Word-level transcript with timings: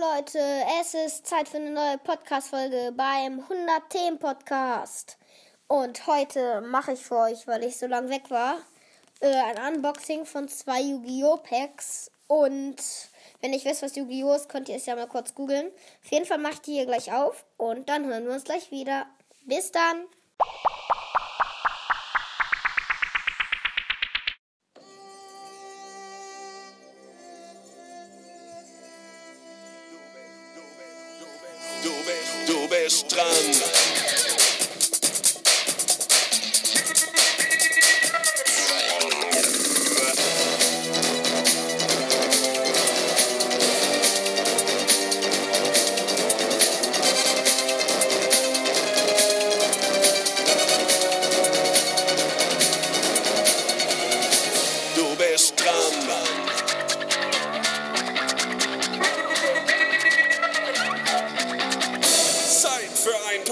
Leute, 0.00 0.38
es 0.80 0.94
ist 0.94 1.26
Zeit 1.26 1.46
für 1.46 1.58
eine 1.58 1.72
neue 1.72 1.98
Podcast-Folge 1.98 2.90
beim 2.96 3.40
100 3.40 3.90
Themen 3.90 4.18
Podcast. 4.18 5.18
Und 5.68 6.06
heute 6.06 6.62
mache 6.62 6.92
ich 6.92 7.00
für 7.00 7.18
euch, 7.18 7.46
weil 7.46 7.64
ich 7.64 7.76
so 7.76 7.86
lange 7.86 8.08
weg 8.08 8.30
war, 8.30 8.56
äh, 9.20 9.28
ein 9.28 9.74
Unboxing 9.74 10.24
von 10.24 10.48
zwei 10.48 10.80
Yu-Gi-Oh! 10.80 11.36
Packs. 11.42 12.10
Und 12.28 12.76
wenn 13.42 13.52
ich 13.52 13.66
wisst, 13.66 13.82
was 13.82 13.94
Yu-Gi-Oh! 13.94 14.32
ist, 14.32 14.48
könnt 14.48 14.70
ihr 14.70 14.76
es 14.76 14.86
ja 14.86 14.96
mal 14.96 15.06
kurz 15.06 15.34
googeln. 15.34 15.66
Auf 16.02 16.10
jeden 16.10 16.24
Fall 16.24 16.38
mache 16.38 16.54
ich 16.54 16.60
die 16.62 16.72
hier 16.72 16.86
gleich 16.86 17.12
auf 17.12 17.44
und 17.58 17.90
dann 17.90 18.06
hören 18.06 18.24
wir 18.24 18.32
uns 18.32 18.44
gleich 18.44 18.70
wieder. 18.70 19.04
Bis 19.44 19.70
dann! 19.70 20.06
Bist 32.90 33.12
dran. 33.12 34.09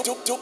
Für 0.09 0.39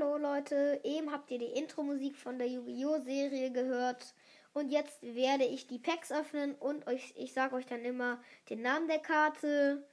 Hallo 0.00 0.16
Leute, 0.16 0.80
eben 0.84 1.10
habt 1.10 1.30
ihr 1.30 1.38
die 1.38 1.46
Intro-Musik 1.46 2.16
von 2.16 2.38
der 2.38 2.46
Yu-Gi-Oh! 2.46 3.00
Serie 3.00 3.50
gehört. 3.50 4.14
Und 4.52 4.70
jetzt 4.70 5.02
werde 5.02 5.44
ich 5.44 5.66
die 5.66 5.80
Packs 5.80 6.12
öffnen 6.12 6.54
und 6.54 6.86
euch, 6.86 7.14
ich 7.16 7.32
sage 7.32 7.56
euch 7.56 7.66
dann 7.66 7.84
immer 7.84 8.22
den 8.48 8.62
Namen 8.62 8.86
der 8.86 9.00
Karte, 9.00 9.88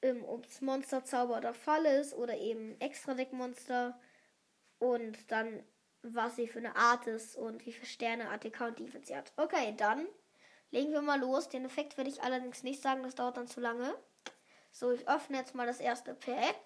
ähm, 0.00 0.24
ob 0.24 0.46
es 0.46 0.62
Monster, 0.62 1.04
Zauber 1.04 1.36
oder 1.36 1.52
Fall 1.52 1.84
ist 1.84 2.14
oder 2.14 2.38
eben 2.38 2.80
Extra-Deck-Monster. 2.80 4.00
Und 4.78 5.30
dann, 5.30 5.62
was 6.02 6.36
sie 6.36 6.48
für 6.48 6.60
eine 6.60 6.76
Art 6.76 7.06
ist 7.06 7.36
und 7.36 7.66
wie 7.66 7.72
viele 7.72 7.86
Sterne 7.86 8.30
ATK 8.30 8.60
und 8.62 8.78
Defense 8.78 9.08
sie 9.08 9.16
hat. 9.16 9.32
Okay, 9.36 9.74
dann 9.76 10.06
legen 10.70 10.92
wir 10.92 11.02
mal 11.02 11.20
los. 11.20 11.50
Den 11.50 11.66
Effekt 11.66 11.98
werde 11.98 12.08
ich 12.08 12.22
allerdings 12.22 12.62
nicht 12.62 12.80
sagen, 12.80 13.02
das 13.02 13.14
dauert 13.14 13.36
dann 13.36 13.48
zu 13.48 13.60
lange. 13.60 13.94
So, 14.70 14.90
ich 14.90 15.06
öffne 15.06 15.36
jetzt 15.36 15.54
mal 15.54 15.66
das 15.66 15.80
erste 15.80 16.14
Pack. 16.14 16.56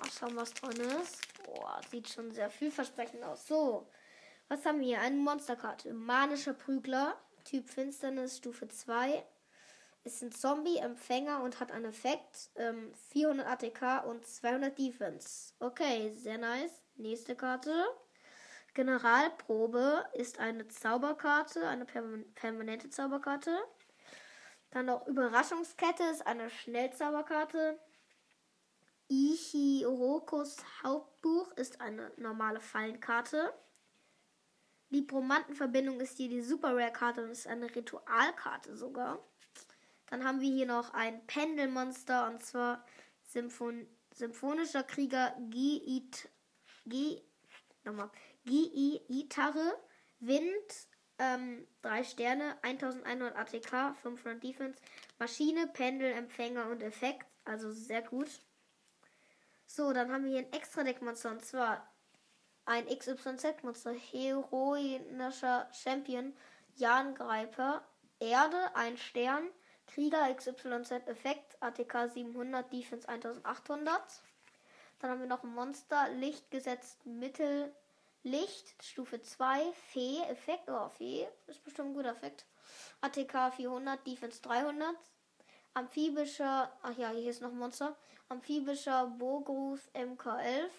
Mal 0.00 0.10
schauen, 0.10 0.36
was 0.36 0.54
drin 0.54 0.80
ist. 1.02 1.20
Boah, 1.44 1.78
sieht 1.90 2.08
schon 2.08 2.30
sehr 2.30 2.48
vielversprechend 2.48 3.22
aus. 3.22 3.46
So, 3.46 3.86
was 4.48 4.64
haben 4.64 4.80
wir 4.80 4.86
hier? 4.86 5.00
Eine 5.00 5.16
Monsterkarte. 5.16 5.92
Manischer 5.92 6.54
Prügler. 6.54 7.18
Typ 7.44 7.68
Finsternis, 7.68 8.38
Stufe 8.38 8.66
2. 8.68 9.22
Ist 10.04 10.22
ein 10.22 10.32
Zombie-Empfänger 10.32 11.42
und 11.42 11.60
hat 11.60 11.70
einen 11.70 11.86
Effekt. 11.86 12.48
Ähm, 12.56 12.94
400 13.10 13.46
ATK 13.46 14.04
und 14.06 14.26
200 14.26 14.78
Defense. 14.78 15.52
Okay, 15.58 16.10
sehr 16.16 16.38
nice. 16.38 16.82
Nächste 16.96 17.36
Karte. 17.36 17.84
Generalprobe 18.72 20.06
ist 20.14 20.38
eine 20.38 20.66
Zauberkarte, 20.68 21.66
eine 21.68 21.84
perman 21.84 22.24
permanente 22.34 22.88
Zauberkarte. 22.88 23.58
Dann 24.70 24.86
noch 24.86 25.06
Überraschungskette 25.06 26.04
ist 26.04 26.26
eine 26.26 26.48
Schnellzauberkarte. 26.48 27.78
Ichirokos 29.10 30.58
Hauptbuch 30.84 31.50
ist 31.56 31.80
eine 31.80 32.12
normale 32.16 32.60
Fallenkarte. 32.60 33.52
Libromantenverbindung 34.90 35.98
ist 36.00 36.16
hier 36.16 36.28
die 36.28 36.42
Super 36.42 36.76
Rare 36.76 36.92
Karte 36.92 37.24
und 37.24 37.30
ist 37.30 37.48
eine 37.48 37.74
Ritualkarte 37.74 38.76
sogar. 38.76 39.18
Dann 40.06 40.24
haben 40.24 40.40
wir 40.40 40.52
hier 40.52 40.66
noch 40.66 40.94
ein 40.94 41.26
Pendelmonster 41.26 42.28
und 42.28 42.44
zwar 42.44 42.86
Symphon 43.24 43.86
Symphonischer 44.14 44.84
Krieger 44.84 45.36
G-It 45.50 46.28
G 46.86 47.20
nochmal 47.84 48.10
G-I-Itarre 48.44 49.76
Wind 50.20 50.88
ähm, 51.18 51.66
3 51.82 52.04
Sterne 52.04 52.58
1100 52.62 53.36
ATK 53.36 53.96
500 54.02 54.42
Defense 54.42 54.80
Maschine 55.18 55.66
Pendel 55.66 56.12
Empfänger 56.12 56.68
und 56.68 56.82
Effekt 56.82 57.26
also 57.44 57.72
sehr 57.72 58.02
gut. 58.02 58.28
So, 59.72 59.92
dann 59.92 60.10
haben 60.10 60.24
wir 60.24 60.32
hier 60.32 60.40
ein 60.40 60.52
Extra-Deck-Monster 60.52 61.30
und 61.30 61.44
zwar 61.44 61.86
ein 62.64 62.88
XYZ-Monster. 62.88 63.92
Heroischer 63.92 65.68
Champion 65.72 66.34
Jan 66.74 67.14
Greiper. 67.14 67.80
Erde, 68.18 68.74
ein 68.74 68.96
Stern. 68.96 69.48
Krieger 69.86 70.34
XYZ-Effekt. 70.34 71.56
ATK 71.60 72.10
700, 72.12 72.72
Defense 72.72 73.08
1800. 73.08 74.02
Dann 74.98 75.10
haben 75.12 75.20
wir 75.20 75.28
noch 75.28 75.44
ein 75.44 75.54
Monster. 75.54 76.08
Licht 76.14 76.50
gesetzt 76.50 77.06
Mittel. 77.06 77.72
Licht, 78.24 78.74
Stufe 78.82 79.22
2. 79.22 79.72
Fee, 79.92 80.18
Effekt. 80.30 80.68
Oh, 80.68 80.88
Fee 80.88 81.28
ist 81.46 81.62
bestimmt 81.62 81.90
ein 81.90 81.94
guter 81.94 82.10
Effekt. 82.10 82.44
ATK 83.02 83.54
400, 83.54 84.04
Defense 84.04 84.42
300. 84.42 84.96
Amphibischer, 85.74 86.76
ach 86.82 86.98
ja, 86.98 87.10
hier 87.10 87.30
ist 87.30 87.40
noch 87.40 87.52
ein 87.52 87.58
Monster. 87.58 87.96
Amphibischer 88.30 89.08
Bogruth 89.18 89.82
MK11. 89.92 90.70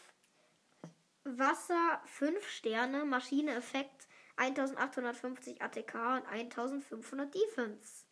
Wasser 1.25 2.01
5 2.05 2.47
Sterne, 2.47 3.03
Maschine-Effekt 3.03 4.07
1850 4.37 5.61
ATK 5.61 5.95
und 5.95 6.25
1500 6.27 7.33
Defense. 7.33 8.05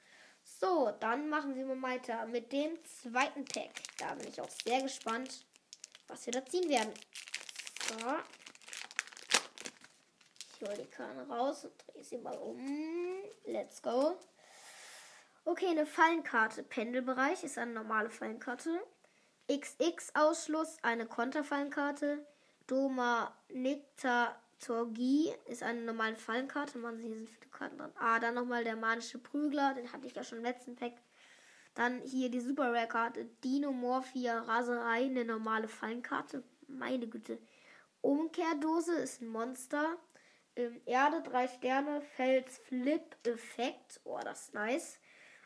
So, 0.44 0.92
dann 1.00 1.30
machen 1.30 1.56
wir 1.56 1.66
mal 1.66 1.82
weiter 1.82 2.26
mit 2.26 2.52
dem 2.52 2.84
zweiten 2.84 3.46
Pack. 3.46 3.72
Da 3.98 4.14
bin 4.16 4.28
ich 4.28 4.42
auch 4.42 4.50
sehr 4.50 4.82
gespannt, 4.82 5.46
was 6.08 6.26
wir 6.26 6.34
da 6.34 6.46
ziehen 6.46 6.70
werden. 6.70 6.94
So. 7.88 7.96
Ich 10.54 10.68
hole 10.68 10.78
die 10.78 10.90
Karte 10.90 11.28
raus 11.30 11.64
und 11.64 11.74
drehe 11.88 12.04
sie 12.04 12.18
mal 12.18 12.38
um. 12.38 12.60
Let's 13.46 13.82
go. 13.82 14.20
Okay, 15.46 15.68
eine 15.68 15.86
Fallenkarte. 15.86 16.62
Pendelbereich 16.64 17.46
ist 17.46 17.58
eine 17.58 17.72
normale 17.72 18.10
Fallenkarte. 18.10 18.82
XX-Ausschluss, 19.50 20.78
eine 20.84 21.08
Konterfallenkarte. 21.08 22.26
Doma 22.68 23.36
Nikta 23.50 24.36
Torgi 24.60 25.34
ist 25.48 25.64
eine 25.64 25.82
normale 25.82 26.16
Fallenkarte. 26.16 26.78
Man, 26.78 27.00
hier 27.00 27.16
sind 27.16 27.30
viele 27.30 27.50
Karten 27.50 27.78
dran. 27.78 27.92
Ah, 27.98 28.20
dann 28.20 28.36
nochmal 28.36 28.64
der 28.64 28.76
manische 28.76 29.18
Prügler. 29.18 29.74
Den 29.74 29.92
hatte 29.92 30.06
ich 30.06 30.14
ja 30.14 30.24
schon 30.24 30.40
im 30.40 30.44
letzten 30.44 30.76
Pack. 30.76 30.94
Dann 31.74 32.02
hier 32.02 32.30
die 32.30 32.42
Super 32.42 32.74
Rare 32.74 32.88
Karte. 32.88 33.26
Dinomorphia 33.44 34.40
Raserei, 34.42 35.06
eine 35.06 35.26
normale 35.26 35.68
Fallenkarte. 35.68 36.44
Meine 36.68 37.08
Güte. 37.08 37.40
Umkehrdose 38.02 38.96
ist 38.96 39.22
ein 39.22 39.30
Monster. 39.30 39.98
Ähm, 40.56 40.82
Erde, 40.86 41.22
drei 41.24 41.48
Sterne, 41.48 42.02
Fels, 42.02 42.58
Flip, 42.60 43.16
Effekt. 43.24 44.02
Oh, 44.04 44.20
das 44.24 44.44
ist 44.44 44.54
nice. 44.54 45.00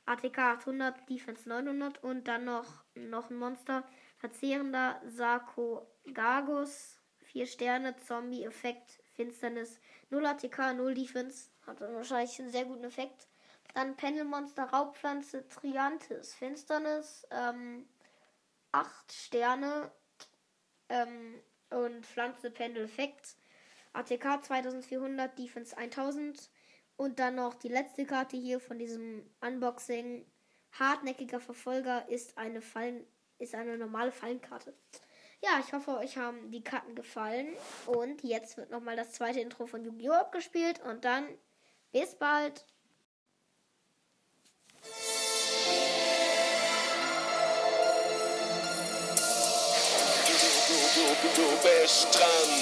ATK 0.06 0.38
800, 0.38 1.10
Defense 1.10 1.48
900 1.48 2.04
und 2.04 2.28
dann 2.28 2.46
noch, 2.46 2.84
noch 2.96 3.30
ein 3.30 3.38
Monster. 3.38 3.84
Verzehrender 4.18 5.02
Sarkogagus, 5.06 7.00
4 7.24 7.46
Sterne, 7.46 7.96
Zombie, 7.98 8.44
Effekt, 8.44 9.02
Finsternis, 9.16 9.80
0 10.10 10.26
ATK, 10.26 10.74
0 10.76 10.94
Defense. 10.94 11.50
Hat 11.66 11.80
wahrscheinlich 11.82 12.40
einen 12.40 12.52
sehr 12.52 12.66
guten 12.66 12.84
Effekt. 12.84 13.28
Dann 13.74 13.96
Pendelmonster, 13.96 14.66
Raubpflanze, 14.66 15.48
Triantis, 15.50 16.34
Finsternis, 16.36 17.26
ähm, 17.32 17.88
8 18.72 19.12
Sterne 19.12 19.92
ähm, 20.90 21.42
und 21.70 22.06
Pflanze, 22.06 22.52
Pendel, 22.52 22.86
Effekt. 22.86 23.36
ATK 23.94 24.44
2400, 24.44 25.38
Defense 25.38 25.78
1000. 25.78 26.50
Und 26.96 27.20
dann 27.20 27.36
noch 27.36 27.56
die 27.56 27.70
letzte 27.70 28.06
Karte 28.06 28.38
hier 28.38 28.60
von 28.60 28.78
diesem 28.78 29.30
Unboxing. 29.42 30.26
Hartnäckiger 30.74 31.40
Verfolger 31.40 32.08
ist 32.10 32.38
eine 32.38 32.62
Fallen 32.62 33.06
ist 33.44 33.56
eine 33.56 33.78
normale 33.78 34.12
Fallenkarte. 34.12 34.74
Ja, 35.42 35.60
ich 35.60 35.74
hoffe, 35.74 35.98
euch 35.98 36.18
haben 36.18 36.52
die 36.52 36.64
Karten 36.64 36.96
gefallen. 36.96 37.48
Und 37.86 38.24
jetzt 38.24 38.58
wird 38.58 38.72
nochmal 38.72 38.96
das 38.96 39.12
zweite 39.12 39.42
Intro 39.42 39.68
von 39.68 39.84
Yu-Gi-Oh! 39.84 40.14
abgespielt. 40.14 40.82
Und 40.82 41.04
dann 41.04 41.28
bis 41.92 42.16
bald. 42.16 42.66
Du, 50.66 50.74
du, 50.96 51.06
du, 51.22 51.42
du 51.42 51.48
bist 51.62 52.08
dran. 52.16 52.54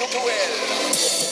Zeit 0.00 0.08
für 0.08 1.29